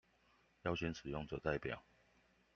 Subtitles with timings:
[0.63, 1.85] 邀請使用者代表